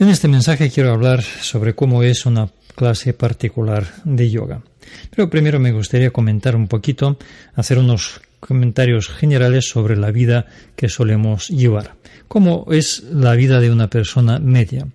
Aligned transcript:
En 0.00 0.08
este 0.08 0.28
mensaje 0.28 0.70
quiero 0.70 0.92
hablar 0.92 1.22
sobre 1.22 1.74
cómo 1.74 2.02
es 2.02 2.24
una 2.24 2.48
clase 2.74 3.12
particular 3.12 3.86
de 4.04 4.30
yoga. 4.30 4.62
Pero 5.14 5.28
primero 5.28 5.60
me 5.60 5.72
gustaría 5.72 6.10
comentar 6.10 6.56
un 6.56 6.68
poquito, 6.68 7.18
hacer 7.54 7.78
unos 7.78 8.22
comentarios 8.40 9.10
generales 9.10 9.68
sobre 9.68 9.98
la 9.98 10.10
vida 10.10 10.46
que 10.74 10.88
solemos 10.88 11.48
llevar. 11.48 11.96
¿Cómo 12.28 12.66
es 12.70 13.02
la 13.12 13.34
vida 13.34 13.60
de 13.60 13.70
una 13.70 13.90
persona 13.90 14.38
media? 14.38 14.86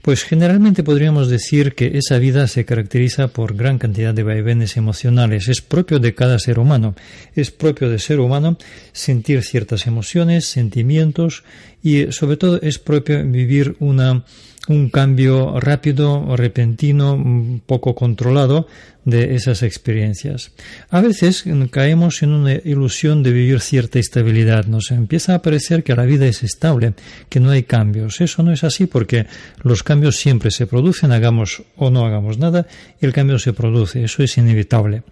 Pues 0.00 0.24
generalmente 0.24 0.82
podríamos 0.82 1.28
decir 1.28 1.74
que 1.74 1.98
esa 1.98 2.16
vida 2.16 2.46
se 2.46 2.64
caracteriza 2.64 3.28
por 3.28 3.54
gran 3.54 3.78
cantidad 3.78 4.14
de 4.14 4.22
vaivenes 4.22 4.78
emocionales. 4.78 5.48
Es 5.48 5.60
propio 5.60 5.98
de 5.98 6.14
cada 6.14 6.38
ser 6.38 6.58
humano. 6.58 6.94
Es 7.34 7.50
propio 7.50 7.90
de 7.90 7.98
ser 7.98 8.18
humano 8.18 8.56
sentir 8.92 9.42
ciertas 9.42 9.86
emociones, 9.86 10.46
sentimientos 10.46 11.44
y 11.82 12.12
sobre 12.12 12.36
todo 12.36 12.60
es 12.60 12.78
propio 12.78 13.24
vivir 13.24 13.76
una 13.80 14.24
un 14.68 14.90
cambio 14.90 15.58
rápido, 15.60 16.36
repentino, 16.36 17.60
poco 17.66 17.94
controlado 17.94 18.66
de 19.08 19.34
esas 19.34 19.62
experiencias. 19.62 20.52
A 20.90 21.00
veces 21.00 21.44
caemos 21.70 22.22
en 22.22 22.30
una 22.30 22.52
ilusión 22.52 23.22
de 23.22 23.32
vivir 23.32 23.60
cierta 23.60 23.98
estabilidad. 23.98 24.66
Nos 24.66 24.90
empieza 24.90 25.34
a 25.34 25.40
parecer 25.40 25.82
que 25.82 25.96
la 25.96 26.04
vida 26.04 26.26
es 26.26 26.42
estable, 26.42 26.92
que 27.30 27.40
no 27.40 27.48
hay 27.48 27.62
cambios. 27.62 28.20
Eso 28.20 28.42
no 28.42 28.52
es 28.52 28.64
así 28.64 28.86
porque 28.86 29.26
los 29.62 29.82
cambios 29.82 30.16
siempre 30.16 30.50
se 30.50 30.66
producen, 30.66 31.12
hagamos 31.12 31.62
o 31.76 31.90
no 31.90 32.04
hagamos 32.04 32.36
nada, 32.36 32.66
el 33.00 33.14
cambio 33.14 33.38
se 33.38 33.54
produce. 33.54 34.04
Eso 34.04 34.22
es 34.22 34.36
inevitable. 34.36 35.02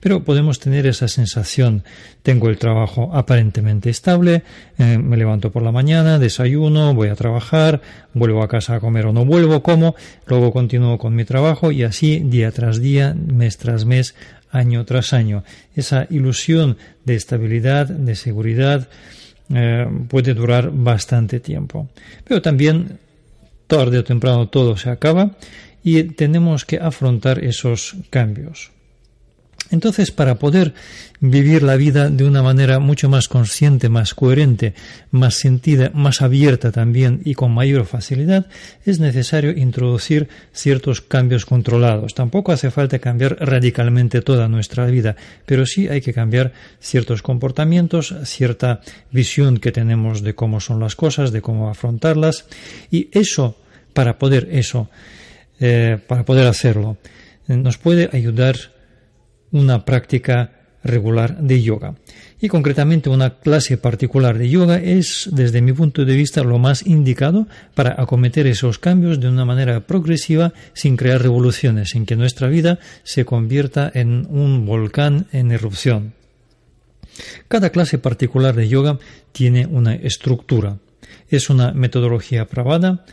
Pero 0.00 0.22
podemos 0.22 0.60
tener 0.60 0.86
esa 0.86 1.08
sensación. 1.08 1.82
Tengo 2.22 2.50
el 2.50 2.58
trabajo 2.58 3.10
aparentemente 3.14 3.88
estable, 3.88 4.42
eh, 4.76 4.98
me 4.98 5.16
levanto 5.16 5.50
por 5.50 5.62
la 5.62 5.72
mañana, 5.72 6.18
desayuno, 6.26 6.94
voy 6.94 7.08
a 7.08 7.14
trabajar, 7.14 7.80
vuelvo 8.14 8.42
a 8.42 8.48
casa 8.48 8.76
a 8.76 8.80
comer 8.80 9.06
o 9.06 9.12
no 9.12 9.24
vuelvo, 9.24 9.62
como, 9.62 9.94
luego 10.26 10.52
continúo 10.52 10.98
con 10.98 11.14
mi 11.14 11.24
trabajo 11.24 11.72
y 11.72 11.82
así 11.82 12.20
día 12.20 12.50
tras 12.52 12.80
día 12.80 13.14
me 13.14 13.46
mes 13.46 13.58
tras 13.58 13.84
mes, 13.84 14.14
año 14.50 14.84
tras 14.84 15.12
año. 15.12 15.44
Esa 15.74 16.06
ilusión 16.10 16.76
de 17.04 17.14
estabilidad, 17.14 17.86
de 17.86 18.14
seguridad, 18.14 18.88
eh, 19.54 19.86
puede 20.08 20.34
durar 20.34 20.70
bastante 20.72 21.40
tiempo. 21.40 21.88
Pero 22.24 22.42
también, 22.42 22.98
tarde 23.66 23.98
o 23.98 24.04
temprano, 24.04 24.48
todo 24.48 24.76
se 24.76 24.90
acaba 24.90 25.36
y 25.82 26.02
tenemos 26.02 26.64
que 26.64 26.78
afrontar 26.78 27.44
esos 27.44 27.94
cambios. 28.10 28.75
Entonces, 29.70 30.10
para 30.12 30.36
poder 30.36 30.74
vivir 31.18 31.62
la 31.62 31.76
vida 31.76 32.08
de 32.08 32.24
una 32.24 32.42
manera 32.42 32.78
mucho 32.78 33.08
más 33.08 33.26
consciente, 33.26 33.88
más 33.88 34.14
coherente, 34.14 34.74
más 35.10 35.34
sentida, 35.34 35.90
más 35.94 36.22
abierta 36.22 36.70
también 36.70 37.20
y 37.24 37.34
con 37.34 37.52
mayor 37.52 37.86
facilidad, 37.86 38.46
es 38.84 39.00
necesario 39.00 39.50
introducir 39.50 40.28
ciertos 40.52 41.00
cambios 41.00 41.46
controlados. 41.46 42.14
Tampoco 42.14 42.52
hace 42.52 42.70
falta 42.70 42.98
cambiar 42.98 43.38
radicalmente 43.40 44.22
toda 44.22 44.48
nuestra 44.48 44.86
vida, 44.86 45.16
pero 45.46 45.66
sí 45.66 45.88
hay 45.88 46.00
que 46.00 46.12
cambiar 46.12 46.52
ciertos 46.80 47.22
comportamientos, 47.22 48.14
cierta 48.24 48.80
visión 49.10 49.58
que 49.58 49.72
tenemos 49.72 50.22
de 50.22 50.34
cómo 50.34 50.60
son 50.60 50.80
las 50.80 50.94
cosas, 50.94 51.32
de 51.32 51.42
cómo 51.42 51.70
afrontarlas, 51.70 52.46
y 52.90 53.08
eso, 53.12 53.56
para 53.94 54.18
poder 54.18 54.48
eso, 54.52 54.88
eh, 55.58 55.98
para 56.06 56.24
poder 56.24 56.46
hacerlo, 56.46 56.98
nos 57.48 57.78
puede 57.78 58.10
ayudar 58.12 58.75
una 59.52 59.84
práctica 59.84 60.52
regular 60.86 61.38
de 61.38 61.62
yoga. 61.62 61.94
Y 62.40 62.48
concretamente 62.48 63.10
una 63.10 63.38
clase 63.38 63.76
particular 63.76 64.38
de 64.38 64.48
yoga 64.48 64.78
es, 64.78 65.28
desde 65.32 65.62
mi 65.62 65.72
punto 65.72 66.04
de 66.04 66.14
vista, 66.14 66.42
lo 66.42 66.58
más 66.58 66.86
indicado 66.86 67.46
para 67.74 68.00
acometer 68.00 68.46
esos 68.46 68.78
cambios 68.78 69.20
de 69.20 69.28
una 69.28 69.44
manera 69.44 69.80
progresiva 69.80 70.52
sin 70.72 70.96
crear 70.96 71.22
revoluciones, 71.22 71.90
sin 71.90 72.06
que 72.06 72.16
nuestra 72.16 72.48
vida 72.48 72.78
se 73.02 73.24
convierta 73.24 73.90
en 73.92 74.26
un 74.30 74.66
volcán 74.66 75.26
en 75.32 75.50
erupción. 75.50 76.14
Cada 77.48 77.70
clase 77.70 77.98
particular 77.98 78.54
de 78.54 78.68
yoga 78.68 78.98
tiene 79.32 79.66
una 79.66 79.94
estructura. 79.94 80.78
Es 81.28 81.50
una 81.50 81.72
metodología 81.72 82.46
probada, 82.46 83.04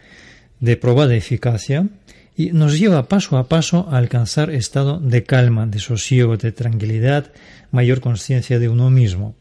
de 0.59 0.77
probada 0.77 1.15
eficacia, 1.15 1.87
y 2.35 2.51
nos 2.51 2.79
lleva 2.79 3.07
paso 3.07 3.37
a 3.37 3.47
paso 3.47 3.87
a 3.91 3.97
alcanzar 3.97 4.49
estado 4.49 4.99
de 4.99 5.23
calma, 5.23 5.67
de 5.67 5.79
sosiego, 5.79 6.37
de 6.37 6.51
tranquilidad, 6.51 7.31
mayor 7.71 8.01
conciencia 8.01 8.59
de 8.59 8.69
uno 8.69 8.89
mismo. 8.89 9.35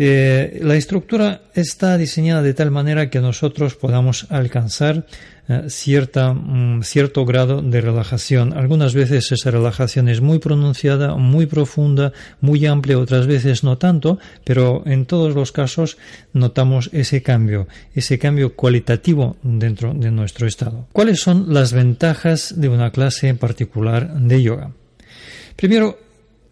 Eh, 0.00 0.60
la 0.62 0.76
estructura 0.76 1.42
está 1.54 1.98
diseñada 1.98 2.40
de 2.40 2.54
tal 2.54 2.70
manera 2.70 3.10
que 3.10 3.18
nosotros 3.18 3.74
podamos 3.74 4.28
alcanzar 4.30 5.08
eh, 5.48 5.64
cierta, 5.70 6.32
mm, 6.34 6.84
cierto 6.84 7.24
grado 7.24 7.62
de 7.62 7.80
relajación. 7.80 8.56
Algunas 8.56 8.94
veces 8.94 9.32
esa 9.32 9.50
relajación 9.50 10.08
es 10.08 10.20
muy 10.20 10.38
pronunciada, 10.38 11.16
muy 11.16 11.46
profunda, 11.46 12.12
muy 12.40 12.64
amplia, 12.64 12.96
otras 12.96 13.26
veces 13.26 13.64
no 13.64 13.76
tanto, 13.76 14.20
pero 14.44 14.84
en 14.86 15.04
todos 15.04 15.34
los 15.34 15.50
casos 15.50 15.98
notamos 16.32 16.90
ese 16.92 17.24
cambio, 17.24 17.66
ese 17.92 18.20
cambio 18.20 18.54
cualitativo 18.54 19.36
dentro 19.42 19.94
de 19.94 20.12
nuestro 20.12 20.46
estado. 20.46 20.86
¿Cuáles 20.92 21.18
son 21.18 21.52
las 21.52 21.72
ventajas 21.72 22.54
de 22.56 22.68
una 22.68 22.92
clase 22.92 23.34
particular 23.34 24.14
de 24.14 24.42
yoga? 24.44 24.70
Primero, 25.56 25.98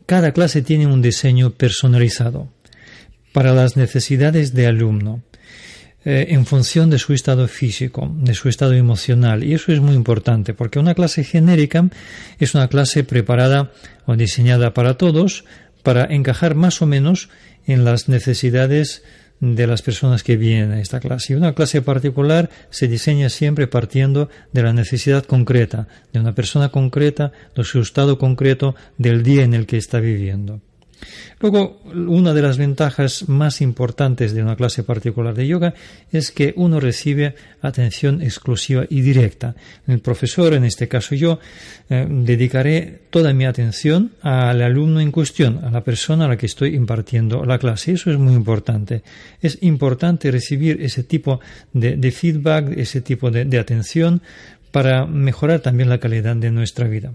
cada 0.07 0.33
clase 0.33 0.63
tiene 0.63 0.89
un 0.89 1.01
diseño 1.01 1.51
personalizado 1.51 2.49
para 3.37 3.53
las 3.53 3.77
necesidades 3.77 4.55
de 4.55 4.67
alumno 4.67 5.21
eh, 6.07 6.29
en 6.31 6.47
función 6.47 6.89
de 6.89 6.99
su 6.99 7.13
estado 7.13 7.47
físico, 7.49 8.11
de 8.17 8.33
su 8.33 8.49
estado 8.49 8.73
emocional. 8.73 9.45
Y 9.45 9.53
eso 9.53 9.73
es 9.73 9.81
muy 9.81 9.95
importante, 9.95 10.55
porque 10.55 10.79
una 10.79 10.95
clase 10.95 11.23
genérica 11.23 11.87
es 12.39 12.55
una 12.55 12.69
clase 12.69 13.05
preparada 13.05 13.73
o 14.07 14.17
diseñada 14.17 14.73
para 14.73 14.95
todos, 14.95 15.45
para 15.83 16.07
encajar 16.07 16.55
más 16.55 16.81
o 16.81 16.87
menos 16.87 17.29
en 17.67 17.85
las 17.85 18.09
necesidades 18.09 19.05
de 19.41 19.67
las 19.67 19.83
personas 19.83 20.23
que 20.23 20.39
vienen 20.39 20.73
a 20.73 20.81
esta 20.81 20.99
clase. 20.99 21.35
Y 21.35 21.37
una 21.37 21.55
clase 21.55 21.83
particular 21.83 22.49
se 22.71 22.89
diseña 22.89 23.29
siempre 23.29 23.67
partiendo 23.67 24.31
de 24.55 24.63
la 24.63 24.73
necesidad 24.73 25.27
concreta, 25.27 25.89
de 26.11 26.21
una 26.21 26.35
persona 26.35 26.71
concreta, 26.71 27.33
de 27.55 27.65
su 27.65 27.83
estado 27.83 28.17
concreto, 28.17 28.75
del 28.97 29.23
día 29.23 29.45
en 29.45 29.53
el 29.53 29.67
que 29.67 29.77
está 29.77 30.01
viviendo. 30.01 30.63
Luego, 31.41 31.83
una 31.85 32.33
de 32.33 32.43
las 32.43 32.57
ventajas 32.57 33.29
más 33.29 33.61
importantes 33.61 34.33
de 34.33 34.43
una 34.43 34.57
clase 34.57 34.83
particular 34.83 35.35
de 35.35 35.47
yoga 35.47 35.75
es 36.11 36.31
que 36.31 36.55
uno 36.57 36.81
recibe 36.81 37.35
atención 37.61 38.23
exclusiva 38.23 38.87
y 38.89 39.03
directa. 39.03 39.55
El 39.87 40.01
profesor, 40.01 40.55
en 40.55 40.65
este 40.65 40.89
caso 40.89 41.15
yo, 41.15 41.39
eh, 41.91 42.07
dedicaré 42.09 43.03
toda 43.11 43.33
mi 43.35 43.45
atención 43.45 44.13
al 44.23 44.63
alumno 44.63 45.01
en 45.01 45.13
cuestión, 45.13 45.65
a 45.65 45.71
la 45.71 45.85
persona 45.85 46.25
a 46.25 46.29
la 46.29 46.37
que 46.39 46.47
estoy 46.47 46.75
impartiendo 46.75 47.45
la 47.45 47.59
clase. 47.59 47.93
Eso 47.93 48.11
es 48.11 48.19
muy 48.19 48.35
importante. 48.35 49.03
Es 49.41 49.59
importante 49.63 50.31
recibir 50.31 50.81
ese 50.81 51.03
tipo 51.03 51.41
de, 51.73 52.11
feedback, 52.11 52.73
ese 52.79 53.03
tipo 53.03 53.31
de 53.31 53.59
atención 53.59 54.23
para 54.71 55.07
mejorar 55.07 55.61
también 55.61 55.89
la 55.89 55.99
calidad 55.99 56.37
de 56.37 56.51
nuestra 56.51 56.89
vida. 56.89 57.13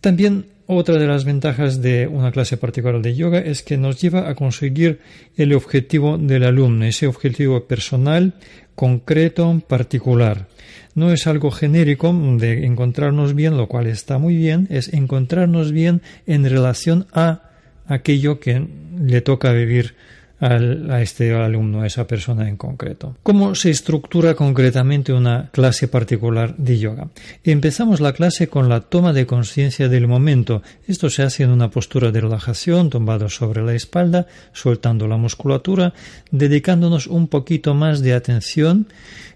También 0.00 0.46
otra 0.70 0.98
de 0.98 1.06
las 1.06 1.24
ventajas 1.24 1.82
de 1.82 2.06
una 2.06 2.30
clase 2.30 2.56
particular 2.56 3.02
de 3.02 3.14
yoga 3.14 3.40
es 3.40 3.62
que 3.62 3.76
nos 3.76 4.00
lleva 4.00 4.28
a 4.28 4.34
conseguir 4.34 5.00
el 5.36 5.52
objetivo 5.52 6.16
del 6.16 6.44
alumno, 6.44 6.84
ese 6.84 7.06
objetivo 7.06 7.64
personal, 7.64 8.34
concreto, 8.76 9.60
particular. 9.66 10.46
No 10.94 11.12
es 11.12 11.26
algo 11.26 11.50
genérico 11.50 12.12
de 12.12 12.64
encontrarnos 12.66 13.34
bien, 13.34 13.56
lo 13.56 13.66
cual 13.66 13.88
está 13.88 14.18
muy 14.18 14.36
bien, 14.36 14.68
es 14.70 14.92
encontrarnos 14.92 15.72
bien 15.72 16.02
en 16.26 16.48
relación 16.48 17.06
a 17.12 17.50
aquello 17.86 18.38
que 18.38 18.66
le 19.00 19.20
toca 19.22 19.52
vivir 19.52 19.94
a 20.40 21.02
este 21.02 21.34
alumno, 21.34 21.82
a 21.82 21.86
esa 21.86 22.06
persona 22.06 22.48
en 22.48 22.56
concreto. 22.56 23.16
¿Cómo 23.22 23.54
se 23.54 23.70
estructura 23.70 24.34
concretamente 24.34 25.12
una 25.12 25.50
clase 25.52 25.86
particular 25.86 26.56
de 26.56 26.78
yoga? 26.78 27.08
Empezamos 27.44 28.00
la 28.00 28.14
clase 28.14 28.48
con 28.48 28.68
la 28.68 28.80
toma 28.80 29.12
de 29.12 29.26
conciencia 29.26 29.88
del 29.88 30.08
momento. 30.08 30.62
Esto 30.86 31.10
se 31.10 31.22
hace 31.22 31.42
en 31.42 31.50
una 31.50 31.70
postura 31.70 32.10
de 32.10 32.22
relajación, 32.22 32.88
tumbado 32.88 33.28
sobre 33.28 33.62
la 33.62 33.74
espalda, 33.74 34.26
soltando 34.52 35.06
la 35.06 35.18
musculatura, 35.18 35.92
dedicándonos 36.30 37.06
un 37.06 37.28
poquito 37.28 37.74
más 37.74 38.00
de 38.00 38.14
atención 38.14 38.86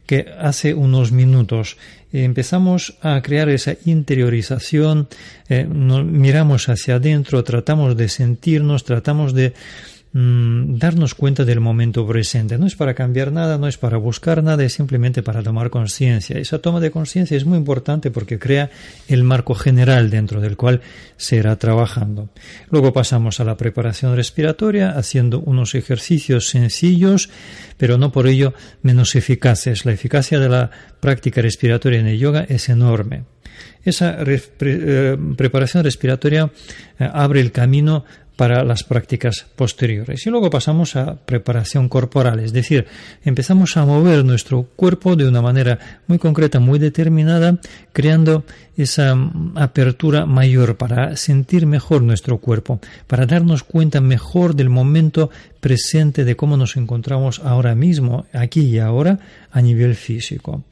que 0.07 0.27
hace 0.39 0.75
unos 0.75 1.13
minutos 1.13 1.77
empezamos 2.13 2.95
a 3.01 3.21
crear 3.23 3.49
esa 3.49 3.75
interiorización, 3.85 5.09
eh, 5.49 5.65
miramos 5.65 6.69
hacia 6.69 6.97
adentro, 6.97 7.43
tratamos 7.43 7.97
de 7.97 8.09
sentirnos, 8.09 8.85
tratamos 8.85 9.35
de 9.35 9.53
mm, 10.15 10.79
darnos 10.79 11.15
cuenta 11.15 11.45
del 11.45 11.61
momento 11.61 12.07
presente. 12.07 12.57
No 12.57 12.67
es 12.67 12.75
para 12.75 12.95
cambiar 12.95 13.31
nada, 13.31 13.59
no 13.59 13.69
es 13.69 13.77
para 13.77 13.99
buscar 13.99 14.43
nada, 14.43 14.65
es 14.65 14.73
simplemente 14.73 15.23
para 15.23 15.43
tomar 15.43 15.69
conciencia. 15.69 16.39
Esa 16.39 16.61
toma 16.61 16.81
de 16.81 16.91
conciencia 16.91 17.37
es 17.37 17.45
muy 17.45 17.59
importante 17.59 18.11
porque 18.11 18.39
crea 18.39 18.71
el 19.07 19.23
marco 19.23 19.55
general 19.55 20.09
dentro 20.09 20.41
del 20.41 20.57
cual 20.57 20.81
se 21.19 21.37
irá 21.37 21.57
trabajando. 21.57 22.31
Luego 22.71 22.95
pasamos 22.95 23.41
a 23.41 23.45
la 23.45 23.59
preparación 23.59 24.17
respiratoria 24.17 24.93
haciendo 24.93 25.41
unos 25.41 25.75
ejercicios 25.75 26.49
sencillos, 26.49 27.29
pero 27.77 27.99
no 27.99 28.11
por 28.13 28.27
ello 28.27 28.55
menos 28.81 29.15
eficaces. 29.17 29.85
La 29.85 29.93
eficacia 29.93 30.39
de 30.39 30.49
la 30.49 30.71
práctica 31.01 31.43
respiratoria 31.43 32.01
en 32.01 32.07
el 32.07 32.19
yoga 32.19 32.47
es 32.49 32.69
enorme. 32.71 33.25
Esa 33.85 34.17
eh, 34.27 35.17
preparación 35.37 35.85
respiratoria 35.85 36.51
eh, 36.99 37.09
abre 37.13 37.41
el 37.41 37.53
camino 37.53 38.05
para 38.37 38.65
las 38.65 38.83
prácticas 38.83 39.47
posteriores. 39.57 40.27
Y 40.27 40.31
luego 40.31 40.51
pasamos 40.51 40.97
a 40.97 41.17
preparación 41.17 41.89
corporal, 41.89 42.41
es 42.41 42.53
decir, 42.53 42.87
empezamos 43.25 43.77
a 43.77 43.85
mover 43.85 44.25
nuestro 44.25 44.65
cuerpo 44.77 45.17
de 45.17 45.29
una 45.29 45.43
manera 45.43 46.01
muy 46.07 46.19
concreta, 46.19 46.61
muy 46.61 46.79
determinada, 46.79 47.59
creando 47.93 48.45
esa 48.77 49.17
apertura 49.55 50.27
mayor 50.27 50.77
para 50.77 51.17
sentir 51.17 51.67
mejor 51.67 52.03
nuestro 52.03 52.39
cuerpo, 52.39 52.81
para 53.07 53.27
darnos 53.27 53.63
cuenta 53.63 54.01
mejor 54.01 54.55
del 54.55 54.71
momento 54.71 55.31
presente 55.61 56.25
de 56.25 56.37
cómo 56.37 56.57
nos 56.57 56.77
encontramos 56.77 57.41
ahora 57.41 57.75
mismo, 57.75 58.27
aquí 58.33 58.63
y 58.63 58.79
ahora, 58.79 59.19
a 59.51 59.63
nivel 59.63 59.95
físico. 59.95 60.65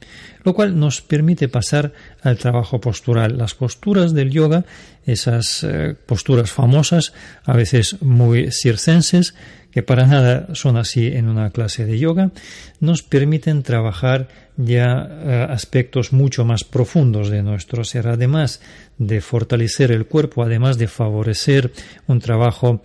Lo 0.43 0.53
cual 0.53 0.77
nos 0.77 1.01
permite 1.01 1.47
pasar 1.47 1.93
al 2.21 2.37
trabajo 2.37 2.79
postural. 2.79 3.37
Las 3.37 3.55
posturas 3.55 4.13
del 4.13 4.29
yoga, 4.29 4.65
esas 5.05 5.63
eh, 5.63 5.95
posturas 6.05 6.51
famosas, 6.51 7.13
a 7.45 7.53
veces 7.53 8.01
muy 8.01 8.51
circenses, 8.51 9.33
que 9.73 9.81
para 9.81 10.05
nada 10.05 10.47
son 10.53 10.77
así 10.77 11.07
en 11.07 11.27
una 11.27 11.49
clase 11.49 11.85
de 11.85 11.97
yoga, 11.97 12.31
nos 12.79 13.01
permiten 13.01 13.63
trabajar 13.63 14.27
ya 14.55 15.07
eh, 15.09 15.47
aspectos 15.49 16.13
mucho 16.13 16.45
más 16.45 16.63
profundos 16.63 17.29
de 17.29 17.41
nuestro 17.41 17.83
ser, 17.83 18.07
además 18.07 18.61
de 18.99 19.19
fortalecer 19.19 19.91
el 19.91 20.05
cuerpo, 20.05 20.43
además 20.43 20.77
de 20.77 20.87
favorecer 20.87 21.71
un 22.07 22.19
trabajo 22.19 22.83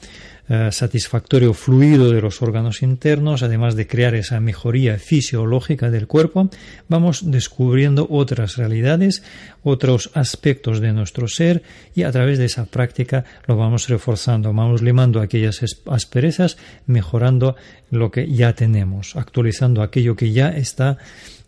eh, 0.48 0.70
satisfactorio 0.72 1.52
fluido 1.52 2.10
de 2.10 2.22
los 2.22 2.40
órganos 2.40 2.82
internos, 2.82 3.42
además 3.42 3.76
de 3.76 3.86
crear 3.86 4.14
esa 4.14 4.40
mejoría 4.40 4.98
fisiológica 4.98 5.90
del 5.90 6.06
cuerpo, 6.06 6.48
vamos 6.88 7.30
descubriendo 7.30 8.06
otras 8.10 8.56
realidades, 8.56 9.22
otros 9.62 10.10
aspectos 10.14 10.80
de 10.80 10.92
nuestro 10.92 11.28
ser 11.28 11.62
y 11.94 12.04
a 12.04 12.12
través 12.12 12.38
de 12.38 12.46
esa 12.46 12.64
práctica 12.64 13.24
lo 13.46 13.56
vamos 13.56 13.88
reforzando, 13.88 14.52
vamos 14.54 14.80
limando 14.80 15.20
aquellas 15.20 15.60
asperezas, 15.86 16.56
mejorando 16.86 17.56
lo 17.90 18.10
que 18.10 18.26
ya 18.32 18.54
tenemos, 18.54 19.16
actualizando 19.16 19.82
aquello 19.82 20.16
que 20.16 20.32
ya 20.32 20.48
está 20.48 20.98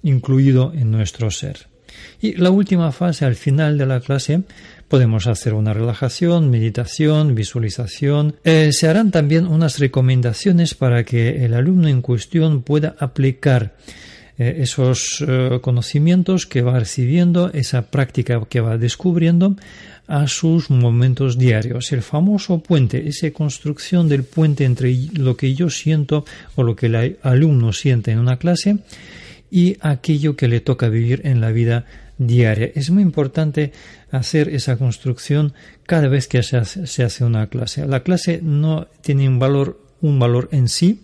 incluido 0.03 0.73
en 0.75 0.91
nuestro 0.91 1.31
ser. 1.31 1.69
Y 2.21 2.35
la 2.35 2.51
última 2.51 2.93
fase 2.93 3.25
al 3.25 3.35
final 3.35 3.79
de 3.79 3.87
la 3.87 4.01
clase 4.01 4.43
Podemos 4.91 5.29
hacer 5.29 5.55
una 5.55 5.73
relajación, 5.73 6.51
meditación, 6.51 7.37
visualización. 7.37 8.35
Eh, 8.43 8.71
se 8.73 8.89
harán 8.89 9.13
también 9.13 9.47
unas 9.47 9.79
recomendaciones 9.79 10.75
para 10.75 11.05
que 11.05 11.45
el 11.45 11.55
alumno 11.55 11.87
en 11.87 12.03
cuestión 12.03 12.63
pueda 12.63 12.97
aplicar 12.99 13.77
eh, 14.37 14.57
esos 14.59 15.25
eh, 15.25 15.61
conocimientos 15.63 16.45
que 16.45 16.63
va 16.63 16.77
recibiendo, 16.77 17.53
esa 17.53 17.83
práctica 17.83 18.45
que 18.49 18.61
va 18.61 18.79
descubriendo 18.79 19.55
a 20.09 20.27
sus 20.27 20.71
momentos 20.71 21.39
diarios. 21.39 21.93
El 21.93 22.03
famoso 22.03 22.59
puente, 22.59 23.07
esa 23.07 23.31
construcción 23.31 24.09
del 24.09 24.25
puente 24.25 24.65
entre 24.65 24.93
lo 25.13 25.37
que 25.37 25.55
yo 25.55 25.71
siento 25.71 26.25
o 26.57 26.65
lo 26.65 26.75
que 26.75 26.87
el 26.87 27.17
alumno 27.23 27.73
siente 27.73 28.11
en 28.11 28.19
una 28.19 28.39
clase 28.39 28.79
y 29.53 29.77
aquello 29.83 30.35
que 30.35 30.49
le 30.49 30.59
toca 30.59 30.89
vivir 30.89 31.21
en 31.23 31.41
la 31.41 31.53
vida 31.53 31.87
diaria. 32.21 32.71
Es 32.75 32.91
muy 32.91 33.03
importante 33.03 33.73
hacer 34.11 34.51
esa 34.51 34.77
construcción 34.77 35.55
cada 35.87 36.07
vez 36.09 36.29
que 36.29 36.43
se 36.43 36.59
hace, 36.59 37.25
una 37.25 37.49
clase. 37.49 37.87
La 37.87 38.03
clase 38.03 38.41
no 38.43 38.87
tiene 39.01 39.27
un 39.27 39.39
valor, 39.39 39.81
un 40.03 40.19
valor 40.19 40.49
en 40.53 40.69
sí, 40.69 41.01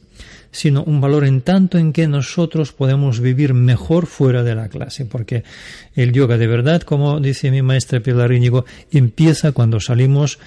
sino 0.51 0.85
un 0.85 1.01
valor 1.01 1.25
en 1.25 1.41
tanto 1.41 1.79
en 1.79 1.93
que 1.93 2.07
nosotros 2.07 2.73
podemos 2.73 3.21
vivir 3.21 3.55
mejor 3.55 4.07
fuera 4.07 4.43
de 4.43 4.55
la 4.55 4.69
clase, 4.69 5.07
porque 5.07 5.43
el 5.95 6.13
yoga 6.13 6.37
de 6.37 6.47
verdad, 6.47 6.83
como 6.83 7.19
dice 7.19 7.51
mi 7.51 7.63
maestra 7.63 8.01
Pilar 8.01 8.33
Íñigo, 8.33 8.67
empieza 8.91 9.53
cuando 9.53 9.81
salimos 9.81 10.39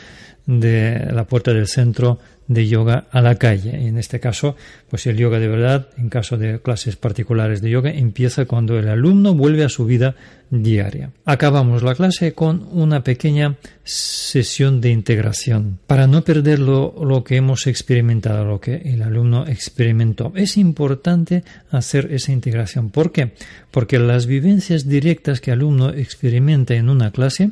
de 0.46 1.10
la 1.12 1.26
puerta 1.26 1.52
del 1.52 1.68
centro 1.68 2.20
de 2.50 2.68
yoga 2.68 3.06
a 3.12 3.22
la 3.22 3.36
calle. 3.36 3.88
En 3.88 3.98
este 3.98 4.20
caso, 4.20 4.56
pues 4.90 5.06
el 5.06 5.16
yoga 5.16 5.40
de 5.40 5.48
verdad, 5.48 5.88
en 5.98 6.10
caso 6.10 6.36
de 6.36 6.60
clases 6.60 6.96
particulares 6.96 7.62
de 7.62 7.70
yoga, 7.70 7.92
empieza 7.92 8.46
cuando 8.46 8.78
el 8.78 8.90
alumno 8.90 9.36
vuelve 9.36 9.64
a 9.64 9.70
su 9.70 9.86
vida 9.86 10.16
diaria. 10.50 11.12
Acabamos 11.26 11.84
la 11.84 11.94
clase 11.94 12.34
con 12.34 12.68
una 12.72 13.04
pequeña 13.04 13.58
sesión 13.84 14.82
de 14.82 14.90
integración 14.90 15.78
para 15.86 16.08
no 16.08 16.24
perder 16.24 16.58
lo, 16.58 16.96
lo 17.06 17.24
que 17.24 17.36
hemos 17.36 17.68
experimentado, 17.68 18.44
lo 18.46 18.60
que 18.60 18.78
el 18.78 19.04
alumno 19.04 19.46
experimentó. 19.48 20.34
Es 20.36 20.58
importante 20.58 21.44
hacer 21.70 22.12
esa 22.12 22.32
integración. 22.32 22.90
¿Por 22.90 23.12
qué? 23.12 23.34
Porque 23.70 24.00
las 24.00 24.26
vivencias 24.26 24.90
directas 24.90 25.40
que 25.40 25.52
el 25.52 25.60
alumno 25.60 25.92
experimenta 25.92 26.74
en 26.74 26.90
una 26.90 27.12
clase, 27.12 27.52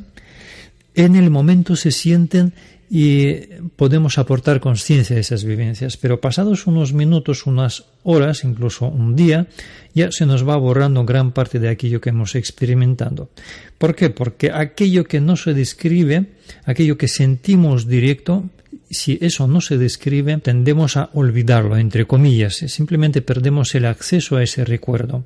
en 0.96 1.14
el 1.14 1.30
momento 1.30 1.76
se 1.76 1.92
sienten 1.92 2.52
y 2.90 3.34
podemos 3.76 4.18
aportar 4.18 4.60
conciencia 4.60 5.16
a 5.16 5.20
esas 5.20 5.44
vivencias, 5.44 5.96
pero 5.96 6.20
pasados 6.20 6.66
unos 6.66 6.92
minutos, 6.92 7.46
unas 7.46 7.84
horas, 8.02 8.44
incluso 8.44 8.86
un 8.88 9.14
día, 9.14 9.46
ya 9.94 10.10
se 10.10 10.24
nos 10.24 10.48
va 10.48 10.56
borrando 10.56 11.04
gran 11.04 11.32
parte 11.32 11.58
de 11.58 11.68
aquello 11.68 12.00
que 12.00 12.10
hemos 12.10 12.34
experimentado. 12.34 13.28
¿Por 13.76 13.94
qué? 13.94 14.10
Porque 14.10 14.50
aquello 14.52 15.04
que 15.04 15.20
no 15.20 15.36
se 15.36 15.52
describe, 15.52 16.26
aquello 16.64 16.96
que 16.96 17.08
sentimos 17.08 17.86
directo, 17.86 18.44
si 18.90 19.18
eso 19.20 19.46
no 19.46 19.60
se 19.60 19.76
describe, 19.76 20.38
tendemos 20.38 20.96
a 20.96 21.10
olvidarlo, 21.12 21.76
entre 21.76 22.06
comillas, 22.06 22.56
simplemente 22.56 23.20
perdemos 23.20 23.74
el 23.74 23.84
acceso 23.84 24.36
a 24.36 24.42
ese 24.42 24.64
recuerdo. 24.64 25.24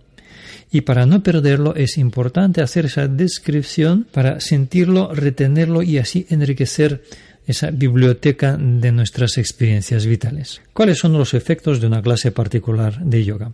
Y 0.74 0.80
para 0.80 1.04
no 1.04 1.22
perderlo 1.22 1.74
es 1.76 1.98
importante 1.98 2.62
hacer 2.62 2.86
esa 2.86 3.06
descripción 3.06 4.06
para 4.10 4.40
sentirlo, 4.40 5.14
retenerlo 5.14 5.82
y 5.82 5.98
así 5.98 6.26
enriquecer 6.30 7.02
esa 7.46 7.70
biblioteca 7.70 8.56
de 8.56 8.92
nuestras 8.92 9.38
experiencias 9.38 10.06
vitales. 10.06 10.60
¿Cuáles 10.72 10.98
son 10.98 11.12
los 11.12 11.34
efectos 11.34 11.80
de 11.80 11.86
una 11.86 12.02
clase 12.02 12.30
particular 12.30 12.98
de 13.00 13.24
yoga? 13.24 13.52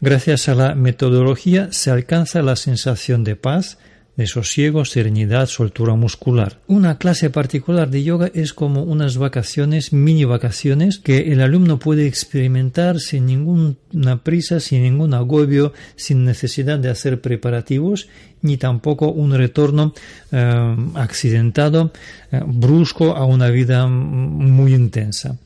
Gracias 0.00 0.48
a 0.48 0.54
la 0.54 0.74
metodología 0.74 1.68
se 1.72 1.90
alcanza 1.90 2.42
la 2.42 2.56
sensación 2.56 3.24
de 3.24 3.36
paz, 3.36 3.78
de 4.16 4.26
sosiego, 4.26 4.84
serenidad, 4.84 5.46
soltura 5.46 5.94
muscular. 5.94 6.60
Una 6.66 6.98
clase 6.98 7.30
particular 7.30 7.90
de 7.90 8.02
yoga 8.02 8.30
es 8.34 8.52
como 8.52 8.82
unas 8.82 9.16
vacaciones, 9.16 9.92
mini 9.92 10.24
vacaciones, 10.24 10.98
que 10.98 11.32
el 11.32 11.40
alumno 11.40 11.78
puede 11.78 12.06
experimentar 12.06 13.00
sin 13.00 13.26
ninguna 13.26 14.22
prisa, 14.22 14.60
sin 14.60 14.82
ningún 14.82 15.14
agobio, 15.14 15.72
sin 15.96 16.24
necesidad 16.24 16.78
de 16.78 16.90
hacer 16.90 17.20
preparativos, 17.20 18.08
ni 18.42 18.56
tampoco 18.56 19.10
un 19.10 19.34
retorno 19.34 19.94
eh, 20.32 20.76
accidentado, 20.94 21.92
eh, 22.30 22.40
brusco 22.46 23.16
a 23.16 23.24
una 23.24 23.48
vida 23.50 23.86
muy 23.86 24.74
intensa. 24.74 25.38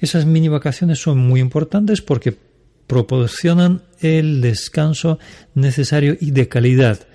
Esas 0.00 0.26
mini 0.26 0.48
vacaciones 0.48 0.98
son 1.00 1.18
muy 1.18 1.40
importantes 1.40 2.00
porque 2.02 2.36
proporcionan 2.86 3.82
el 4.00 4.40
descanso 4.40 5.18
necesario 5.54 6.16
y 6.20 6.32
de 6.32 6.48
calidad 6.48 7.06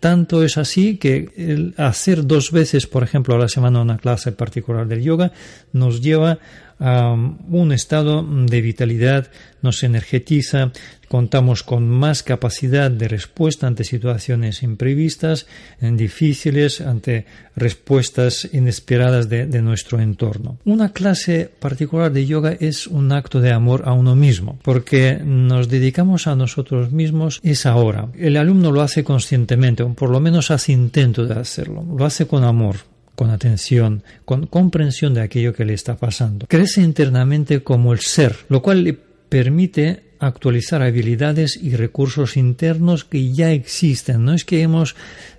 tanto 0.00 0.44
es 0.44 0.58
así 0.58 0.98
que 0.98 1.30
el 1.36 1.74
hacer 1.78 2.26
dos 2.26 2.52
veces, 2.52 2.86
por 2.86 3.02
ejemplo, 3.02 3.34
a 3.34 3.38
la 3.38 3.48
semana 3.48 3.80
una 3.80 3.96
clase 3.96 4.32
particular 4.32 4.86
del 4.86 5.02
yoga 5.02 5.32
nos 5.72 6.02
lleva 6.02 6.38
a 6.80 7.12
un 7.12 7.72
estado 7.72 8.22
de 8.22 8.60
vitalidad, 8.60 9.30
nos 9.62 9.82
energetiza, 9.82 10.72
contamos 11.08 11.62
con 11.62 11.88
más 11.88 12.22
capacidad 12.22 12.90
de 12.90 13.08
respuesta 13.08 13.66
ante 13.66 13.84
situaciones 13.84 14.62
imprevistas, 14.62 15.46
difíciles, 15.80 16.80
ante 16.80 17.26
respuestas 17.56 18.48
inesperadas 18.52 19.28
de, 19.28 19.60
nuestro 19.60 20.00
entorno. 20.00 20.58
Una 20.64 20.92
clase 20.92 21.50
particular 21.58 22.12
de 22.12 22.26
yoga 22.26 22.56
es 22.58 22.86
un 22.86 23.12
acto 23.12 23.40
de 23.40 23.52
amor 23.52 23.82
a 23.84 23.92
uno 23.92 24.16
mismo, 24.16 24.58
porque 24.62 25.20
nos 25.22 25.68
dedicamos 25.68 26.26
a 26.26 26.36
nosotros 26.36 26.92
mismos 26.92 27.40
es 27.42 27.66
ahora. 27.66 28.08
El 28.16 28.36
alumno 28.36 28.72
lo 28.72 28.80
hace 28.80 29.04
conscientemente, 29.04 29.82
o 29.82 29.92
por 29.92 30.10
lo 30.10 30.20
menos 30.20 30.50
hace 30.50 30.72
intento 30.72 31.26
de 31.26 31.34
hacerlo, 31.34 31.84
lo 31.96 32.06
hace 32.06 32.26
con 32.26 32.44
amor, 32.44 32.76
con 33.14 33.30
atención, 33.30 34.02
con 34.24 34.46
comprensión 34.46 35.14
de 35.14 35.22
aquello 35.22 35.52
que 35.52 35.64
le 35.64 35.74
está 35.74 35.96
pasando. 35.96 36.46
Crece 36.48 36.82
internamente 36.82 37.62
como 37.62 37.92
el 37.92 38.00
ser, 38.00 38.36
lo 38.48 38.62
cual 38.62 38.84
le 38.84 38.94
permite 38.94 40.10
actualizar 40.20 40.82
habilidades 40.82 41.58
y 41.60 41.74
recursos 41.76 42.36
internos 42.36 43.04
que 43.04 43.32
ya 43.32 43.52
existen. 43.52 44.24
No 44.24 44.34
es 44.34 44.44
que 44.44 44.62
hemos 44.62 44.94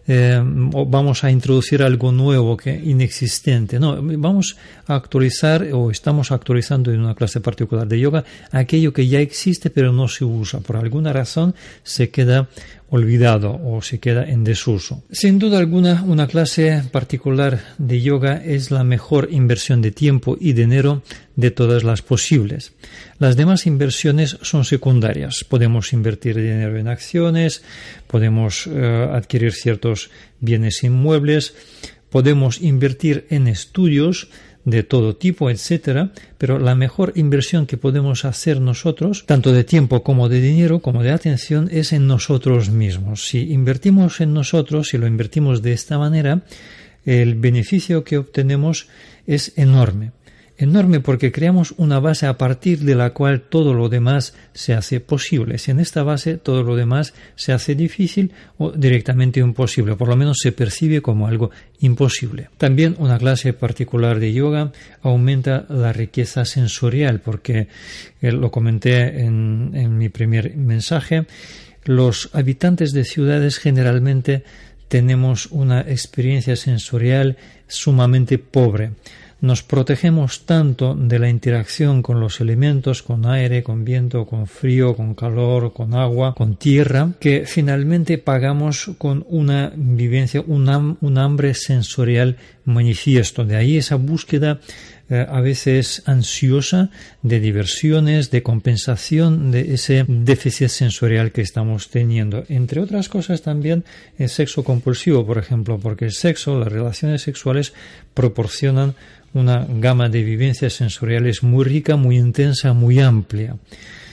eh, 0.08 0.42
vamos 0.44 1.24
a 1.24 1.32
introducir 1.32 1.84
algo 1.84 2.12
nuevo 2.12 2.58
que 2.58 2.74
inexistente. 2.74 3.80
No, 3.80 3.98
vamos 4.02 4.58
a 4.88 4.96
actualizar 4.96 5.68
o 5.74 5.92
estamos 5.92 6.32
actualizando 6.32 6.92
en 6.92 7.02
una 7.02 7.16
clase 7.16 7.40
particular 7.40 7.88
de 7.88 8.00
yoga 8.00 8.24
aquello 8.52 8.94
que 8.94 9.08
ya 9.08 9.20
existe 9.20 9.70
pero 9.70 9.92
no 9.92 10.08
se 10.08 10.26
usa. 10.26 10.60
Por 10.60 10.78
alguna 10.78 11.14
razón 11.14 11.56
se 11.84 12.10
queda 12.10 12.48
olvidado 12.92 13.58
o 13.64 13.82
se 13.82 14.00
queda 14.00 14.30
en 14.30 14.44
desuso. 14.44 15.02
Sin 15.12 15.40
duda 15.40 15.60
alguna, 15.60 16.04
una 16.04 16.28
clase 16.28 16.84
particular 16.92 17.62
de 17.78 18.02
yoga 18.02 18.44
es 18.44 18.70
la 18.70 18.84
mejor 18.84 19.30
inversión 19.32 19.82
de 19.82 19.92
tiempo 19.92 20.38
y 20.40 20.52
dinero 20.52 21.02
de 21.38 21.52
todas 21.52 21.84
las 21.84 22.02
posibles. 22.02 22.74
Las 23.18 23.38
demás 23.38 23.66
inversiones 23.66 24.38
son 24.42 24.66
secundarias. 24.66 25.46
Podemos 25.48 25.94
invertir 25.94 26.36
dinero 26.36 26.78
en 26.78 26.90
acciones, 26.90 27.64
podemos 28.08 28.68
eh, 28.68 29.10
adquirir 29.14 29.54
ciertos 29.54 29.91
bienes 30.40 30.84
inmuebles, 30.84 31.54
podemos 32.10 32.62
invertir 32.62 33.26
en 33.30 33.48
estudios, 33.48 34.30
de 34.66 34.84
todo 34.84 35.16
tipo, 35.16 35.50
etcétera, 35.50 36.12
pero 36.38 36.60
la 36.60 36.76
mejor 36.76 37.14
inversión 37.16 37.66
que 37.66 37.78
podemos 37.78 38.26
hacer 38.26 38.62
nosotros, 38.62 39.26
tanto 39.26 39.54
de 39.54 39.64
tiempo 39.64 40.04
como 40.04 40.30
de 40.30 40.40
dinero, 40.40 40.80
como 40.82 41.04
de 41.04 41.12
atención, 41.12 41.68
es 41.72 41.94
en 41.94 42.08
nosotros 42.08 42.70
mismos. 42.70 43.28
Si 43.28 43.52
invertimos 43.52 44.22
en 44.22 44.34
nosotros, 44.34 44.90
si 44.90 44.98
lo 44.98 45.08
invertimos 45.08 45.62
de 45.62 45.74
esta 45.74 45.98
manera, 45.98 46.44
el 47.06 47.36
beneficio 47.36 48.04
que 48.04 48.18
obtenemos 48.18 48.88
es 49.26 49.54
enorme 49.56 50.12
enorme 50.62 51.00
porque 51.00 51.32
creamos 51.32 51.74
una 51.78 52.00
base 52.00 52.28
a 52.28 52.38
partir 52.38 52.80
de 52.80 52.94
la 52.94 53.12
cual 53.12 53.42
todo 53.42 53.74
lo 53.74 53.90
demás 53.90 54.36
se 54.54 54.74
hace 54.74 55.00
posible. 55.00 55.58
Si 55.58 55.72
en 55.72 55.80
esta 55.80 56.04
base 56.04 56.38
todo 56.38 56.62
lo 56.62 56.76
demás 56.76 57.14
se 57.36 57.52
hace 57.52 57.74
difícil 57.74 58.32
o 58.60 58.72
directamente 58.72 59.40
imposible, 59.40 59.96
por 59.96 60.08
lo 60.08 60.16
menos 60.16 60.38
se 60.40 60.52
percibe 60.52 61.02
como 61.02 61.28
algo 61.28 61.50
imposible. 61.80 62.50
También 62.58 62.96
una 63.00 63.18
clase 63.18 63.54
particular 63.54 64.20
de 64.20 64.34
yoga 64.34 64.72
aumenta 65.02 65.66
la 65.68 65.94
riqueza 65.94 66.46
sensorial 66.46 67.22
porque 67.22 67.68
eh, 68.22 68.32
lo 68.32 68.52
comenté 68.52 69.24
en, 69.24 69.72
en 69.74 69.98
mi 69.98 70.10
primer 70.10 70.56
mensaje. 70.56 71.26
Los 71.86 72.30
habitantes 72.34 72.94
de 72.94 73.04
ciudades 73.04 73.58
generalmente 73.58 74.44
tenemos 74.88 75.48
una 75.48 75.82
experiencia 75.82 76.56
sensorial 76.56 77.38
sumamente 77.68 78.38
pobre 78.38 78.92
nos 79.42 79.64
protegemos 79.64 80.46
tanto 80.46 80.94
de 80.94 81.18
la 81.18 81.28
interacción 81.28 82.04
con 82.04 82.20
los 82.20 82.40
elementos, 82.40 83.02
con 83.02 83.26
aire, 83.26 83.64
con 83.64 83.84
viento, 83.84 84.26
con 84.28 84.46
frío, 84.46 84.96
con 84.96 85.16
calor, 85.16 85.74
con 85.74 85.96
agua, 85.96 86.36
con 86.36 86.56
tierra, 86.58 87.14
que 87.20 87.46
finalmente 87.48 88.20
pagamos 88.20 88.92
con 89.00 89.26
una 89.30 89.74
vivencia, 89.76 90.44
un, 90.46 90.70
hambre 91.18 91.56
sensorial 91.56 92.38
manifiesto. 92.66 93.44
De 93.44 93.56
ahí 93.56 93.78
esa 93.78 93.96
búsqueda 93.96 94.60
eh, 95.12 95.28
a 95.30 95.42
veces 95.42 96.04
ansiosa 96.06 96.90
de 97.22 97.42
diversiones, 97.42 98.32
de 98.32 98.44
compensación 98.44 99.52
de 99.52 99.74
ese 99.74 100.06
déficit 100.08 100.70
sensorial 100.70 101.34
que 101.34 101.42
estamos 101.42 101.90
teniendo. 101.90 102.46
Entre 102.48 102.80
otras 102.80 103.10
cosas 103.10 103.42
también 103.42 103.84
el 104.18 104.30
sexo 104.30 104.64
compulsivo, 104.64 105.26
por 105.26 105.38
ejemplo, 105.38 105.78
porque 105.80 106.06
el 106.06 106.14
sexo, 106.14 106.58
las 106.58 106.72
relaciones 106.72 107.24
sexuales 107.24 107.74
proporcionan 108.14 108.96
una 109.34 109.68
gama 109.70 110.08
de 110.08 110.24
vivencias 110.24 110.72
sensoriales 110.72 111.44
muy 111.44 111.66
rica, 111.66 111.98
muy 111.98 112.18
intensa, 112.18 112.72
muy 112.72 113.02
amplia. 113.02 113.58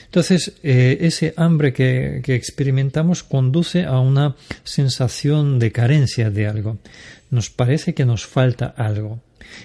Entonces, 0.03 0.51
eh, 0.63 0.97
ese 0.99 1.33
hambre 1.37 1.71
que, 1.71 2.19
que, 2.25 2.35
experimentamos 2.35 3.23
conduce 3.23 3.85
a 3.85 3.99
una 3.99 4.35
sensación 4.65 5.59
de 5.59 5.71
carencia 5.71 6.29
de 6.29 6.47
algo. 6.47 6.77
Nos 7.29 7.49
parece 7.49 7.93
que 7.93 8.03
nos 8.03 8.25
falta 8.25 8.73
algo. 8.75 9.21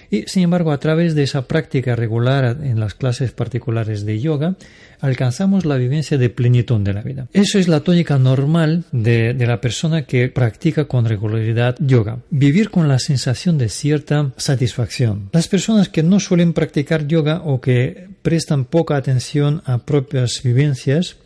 Y, 0.09 0.23
sin 0.23 0.43
embargo, 0.43 0.71
a 0.71 0.79
través 0.79 1.15
de 1.15 1.23
esa 1.23 1.47
práctica 1.47 1.95
regular 1.95 2.57
en 2.63 2.79
las 2.79 2.93
clases 2.93 3.31
particulares 3.31 4.05
de 4.05 4.19
yoga, 4.19 4.55
alcanzamos 4.99 5.65
la 5.65 5.77
vivencia 5.77 6.17
de 6.17 6.29
plenitud 6.29 6.79
de 6.81 6.93
la 6.93 7.01
vida. 7.01 7.27
Eso 7.33 7.59
es 7.59 7.67
la 7.67 7.81
tónica 7.81 8.17
normal 8.17 8.85
de, 8.91 9.33
de, 9.33 9.47
la 9.47 9.61
persona 9.61 10.03
que 10.03 10.29
practica 10.29 10.85
con 10.85 11.05
regularidad 11.05 11.75
yoga. 11.79 12.19
Vivir 12.29 12.69
con 12.69 12.87
la 12.87 12.99
sensación 12.99 13.57
de 13.57 13.69
cierta 13.69 14.31
satisfacción. 14.37 15.29
Las 15.31 15.47
personas 15.47 15.89
que 15.89 16.03
no 16.03 16.19
suelen 16.19 16.53
practicar 16.53 17.07
yoga 17.07 17.41
o 17.43 17.61
que 17.61 18.07
prestan 18.21 18.65
poca 18.65 18.95
atención 18.95 19.61
a 19.65 19.79
propias 19.79 20.41
vivencias 20.43 21.17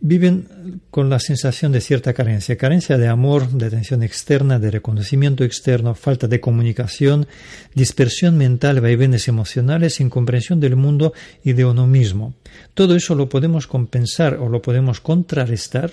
viven 0.00 0.80
con 0.90 1.10
la 1.10 1.18
sensación 1.18 1.72
de 1.72 1.80
cierta 1.80 2.12
carencia, 2.12 2.56
carencia 2.56 2.98
de 2.98 3.08
amor, 3.08 3.48
de 3.50 3.66
atención 3.66 4.02
externa, 4.02 4.58
de 4.58 4.70
reconocimiento 4.70 5.44
externo, 5.44 5.94
falta 5.94 6.28
de 6.28 6.40
comunicación, 6.40 7.26
dispersión 7.74 8.36
mental, 8.36 8.80
vaivenes 8.80 9.28
emocionales, 9.28 10.00
incomprensión 10.00 10.60
del 10.60 10.76
mundo 10.76 11.12
y 11.42 11.52
de 11.52 11.64
uno 11.64 11.86
mismo. 11.86 12.34
Todo 12.74 12.94
eso 12.94 13.14
lo 13.14 13.28
podemos 13.28 13.66
compensar 13.66 14.34
o 14.34 14.48
lo 14.48 14.62
podemos 14.62 15.00
contrarrestar 15.00 15.90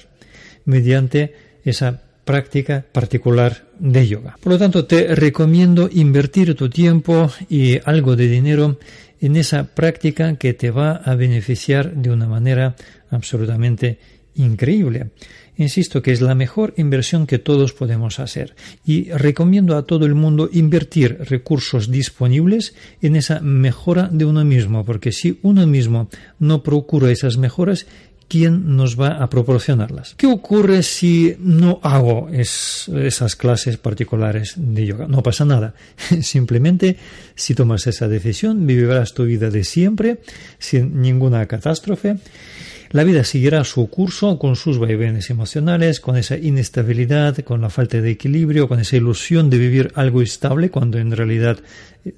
mediante 0.65 1.33
esa 1.63 2.01
práctica 2.25 2.83
particular 2.91 3.65
de 3.79 4.07
yoga. 4.07 4.37
Por 4.41 4.53
lo 4.53 4.59
tanto, 4.59 4.85
te 4.85 5.15
recomiendo 5.15 5.89
invertir 5.91 6.55
tu 6.55 6.69
tiempo 6.69 7.31
y 7.49 7.79
algo 7.85 8.15
de 8.15 8.27
dinero 8.27 8.79
en 9.21 9.35
esa 9.35 9.63
práctica 9.75 10.35
que 10.35 10.53
te 10.53 10.71
va 10.71 10.91
a 10.91 11.15
beneficiar 11.15 11.93
de 11.95 12.11
una 12.11 12.27
manera 12.27 12.75
absolutamente 13.09 13.99
increíble. 14.35 15.11
Insisto 15.57 16.01
que 16.01 16.11
es 16.11 16.19
la 16.19 16.35
mejor 16.35 16.73
inversión 16.75 17.25
que 17.25 17.39
todos 17.39 17.71
podemos 17.71 18.19
hacer 18.19 18.55
y 18.85 19.09
recomiendo 19.11 19.77
a 19.77 19.85
todo 19.85 20.05
el 20.05 20.13
mundo 20.13 20.49
invertir 20.51 21.17
recursos 21.29 21.89
disponibles 21.89 22.75
en 23.01 23.15
esa 23.15 23.39
mejora 23.39 24.09
de 24.11 24.25
uno 24.25 24.43
mismo, 24.43 24.83
porque 24.83 25.13
si 25.13 25.39
uno 25.43 25.65
mismo 25.65 26.09
no 26.39 26.61
procura 26.61 27.09
esas 27.09 27.37
mejoras, 27.37 27.87
¿quién 28.27 28.75
nos 28.75 28.99
va 28.99 29.23
a 29.23 29.29
proporcionarlas? 29.29 30.15
¿Qué 30.15 30.27
ocurre 30.27 30.83
si 30.83 31.35
no 31.39 31.79
hago 31.83 32.29
esas 32.29 33.35
clases 33.35 33.77
particulares 33.77 34.53
de 34.57 34.85
yoga? 34.85 35.07
No 35.07 35.23
pasa 35.23 35.45
nada. 35.45 35.73
Simplemente, 36.21 36.97
si 37.35 37.55
tomas 37.55 37.87
esa 37.87 38.07
decisión, 38.07 38.65
vivirás 38.65 39.13
tu 39.13 39.25
vida 39.25 39.49
de 39.49 39.63
siempre, 39.63 40.21
sin 40.59 41.01
ninguna 41.01 41.45
catástrofe 41.45 42.17
la 42.95 43.03
vida 43.03 43.25
seguirá 43.25 43.63
su 43.65 43.89
curso 43.89 44.39
con 44.39 44.55
sus 44.55 44.79
vaivenes 44.79 45.29
emocionales, 45.29 45.99
con 45.99 46.15
esa 46.15 46.37
inestabilidad, 46.37 47.37
con 47.39 47.59
la 47.59 47.69
falta 47.69 47.99
de 47.99 48.11
equilibrio, 48.11 48.69
con 48.69 48.79
esa 48.79 48.95
ilusión 48.95 49.49
de 49.49 49.57
vivir 49.57 49.91
algo 49.95 50.21
estable 50.21 50.69
cuando 50.69 50.97
en 50.97 51.11
realidad 51.11 51.59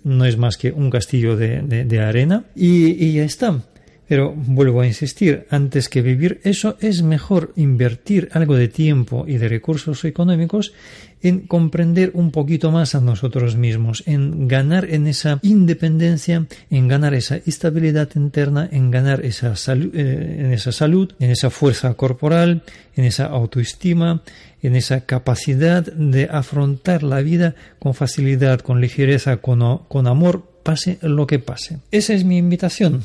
no 0.04 0.26
es 0.26 0.38
más 0.38 0.56
que 0.56 0.72
un 0.72 0.92
castillo 0.92 1.36
de, 1.36 2.00
arena. 2.00 2.44
Y, 2.56 2.90
y 3.04 3.14
ya 3.14 3.24
está. 3.24 3.64
Pero 4.08 4.34
vuelvo 4.36 4.82
a 4.82 4.88
insistir, 4.88 5.46
antes 5.50 5.90
que 5.90 6.02
vivir 6.02 6.40
eso 6.44 6.78
es 6.80 7.04
mejor 7.04 7.52
invertir 7.58 8.30
algo 8.32 8.56
de 8.56 8.70
tiempo 8.70 9.26
y 9.28 9.38
de 9.38 9.50
recursos 9.50 10.06
económicos 10.06 10.74
en 11.22 11.48
comprender 11.48 12.12
un 12.14 12.32
poquito 12.32 12.72
más 12.72 12.96
a 12.96 13.02
nosotros 13.02 13.56
mismos, 13.56 14.04
en 14.06 14.48
ganar 14.48 14.86
en 14.90 15.08
esa 15.08 15.40
independencia, 15.42 16.46
en 16.70 16.88
ganar 16.88 17.16
esa 17.16 17.38
estabilidad 17.38 18.10
interna, 18.16 18.70
en 18.72 18.92
ganar 18.92 19.26
esa 19.26 19.54
eh, 19.74 20.36
en 20.40 20.54
esa 20.54 20.72
salud, 20.72 21.14
en 21.20 21.32
esa 21.32 21.50
fuerza 21.50 21.94
corporal, 21.96 22.64
en 22.96 23.04
esa 23.04 23.26
autoestima, 23.26 24.22
en 24.62 24.76
esa 24.76 25.02
capacidad 25.02 25.84
de 25.84 26.30
afrontar 26.32 27.04
la 27.04 27.22
vida 27.22 27.56
con 27.80 27.94
facilidad, 27.94 28.62
con 28.62 28.80
ligereza, 28.80 29.38
con, 29.38 29.80
con 29.88 30.08
amor, 30.08 30.44
pase 30.64 30.98
lo 31.02 31.28
que 31.28 31.40
pase. 31.40 31.80
Esa 31.92 32.14
es 32.14 32.24
mi 32.24 32.38
invitación 32.38 33.04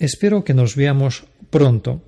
Espero 0.00 0.42
que 0.44 0.54
nos 0.54 0.74
veamos 0.74 1.24
pronto. 1.50 2.02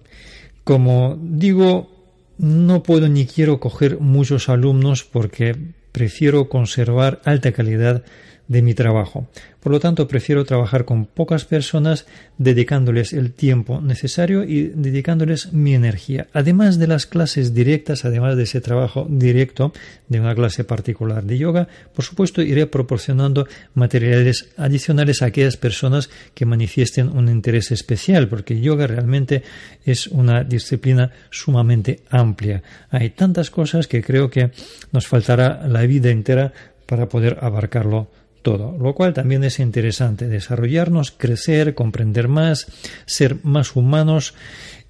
Como 0.64 1.18
digo, 1.20 1.92
no 2.38 2.82
puedo 2.82 3.08
ni 3.08 3.26
quiero 3.26 3.60
coger 3.60 4.00
muchos 4.00 4.48
alumnos 4.48 5.04
porque 5.04 5.54
prefiero 5.92 6.48
conservar 6.48 7.20
alta 7.24 7.52
calidad 7.52 8.02
de 8.48 8.62
mi 8.62 8.74
trabajo. 8.74 9.26
Por 9.60 9.70
lo 9.70 9.78
tanto, 9.78 10.08
prefiero 10.08 10.44
trabajar 10.44 10.84
con 10.84 11.06
pocas 11.06 11.44
personas, 11.44 12.06
dedicándoles 12.36 13.12
el 13.12 13.32
tiempo 13.32 13.80
necesario 13.80 14.42
y 14.42 14.72
dedicándoles 14.74 15.52
mi 15.52 15.74
energía. 15.74 16.26
Además 16.32 16.80
de 16.80 16.88
las 16.88 17.06
clases 17.06 17.54
directas, 17.54 18.04
además 18.04 18.36
de 18.36 18.42
ese 18.42 18.60
trabajo 18.60 19.06
directo 19.08 19.72
de 20.08 20.18
una 20.18 20.34
clase 20.34 20.64
particular 20.64 21.22
de 21.22 21.38
yoga, 21.38 21.68
por 21.94 22.04
supuesto, 22.04 22.42
iré 22.42 22.66
proporcionando 22.66 23.46
materiales 23.74 24.48
adicionales 24.56 25.22
a 25.22 25.26
aquellas 25.26 25.56
personas 25.56 26.10
que 26.34 26.44
manifiesten 26.44 27.08
un 27.08 27.28
interés 27.28 27.70
especial, 27.70 28.28
porque 28.28 28.60
yoga 28.60 28.88
realmente 28.88 29.44
es 29.84 30.08
una 30.08 30.42
disciplina 30.42 31.12
sumamente 31.30 32.00
amplia. 32.10 32.64
Hay 32.90 33.10
tantas 33.10 33.50
cosas 33.50 33.86
que 33.86 34.02
creo 34.02 34.28
que 34.28 34.50
nos 34.90 35.06
faltará 35.06 35.66
la 35.68 35.82
vida 35.82 36.10
entera 36.10 36.52
para 36.86 37.08
poder 37.08 37.38
abarcarlo 37.40 38.08
todo, 38.42 38.76
lo 38.78 38.94
cual 38.94 39.14
también 39.14 39.44
es 39.44 39.58
interesante, 39.58 40.28
desarrollarnos, 40.28 41.12
crecer, 41.12 41.74
comprender 41.74 42.28
más, 42.28 42.66
ser 43.06 43.36
más 43.44 43.76
humanos 43.76 44.34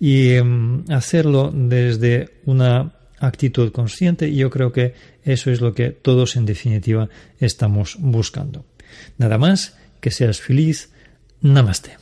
y 0.00 0.30
em, 0.30 0.84
hacerlo 0.90 1.52
desde 1.54 2.40
una 2.44 2.92
actitud 3.18 3.70
consciente 3.70 4.28
y 4.28 4.36
yo 4.36 4.50
creo 4.50 4.72
que 4.72 4.94
eso 5.22 5.50
es 5.50 5.60
lo 5.60 5.74
que 5.74 5.90
todos 5.90 6.36
en 6.36 6.46
definitiva 6.46 7.08
estamos 7.38 7.96
buscando. 8.00 8.64
Nada 9.18 9.38
más, 9.38 9.76
que 10.00 10.10
seas 10.10 10.40
feliz. 10.40 10.90
Namaste. 11.40 12.01